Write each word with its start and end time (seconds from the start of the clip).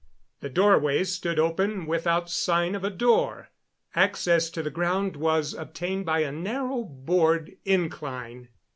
The 0.39 0.49
doorways 0.49 1.13
stood 1.13 1.37
open 1.37 1.85
without 1.85 2.27
sign 2.27 2.73
of 2.73 2.83
a 2.83 2.89
door; 2.89 3.49
access 3.93 4.49
to 4.49 4.63
the 4.63 4.71
ground 4.71 5.15
was 5.15 5.53
obtained 5.53 6.07
by 6.07 6.21
a 6.21 6.31
narrow 6.31 6.81
board 6.83 7.55
incline. 7.65 8.47